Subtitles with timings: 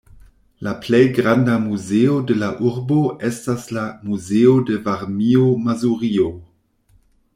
[0.67, 2.97] La plej granda muzeo de la urbo
[3.29, 6.29] estas la "Muzeo de Varmio-Mazurio".